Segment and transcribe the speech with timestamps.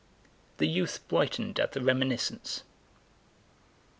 [0.57, 2.63] The youth brightened at the reminiscence.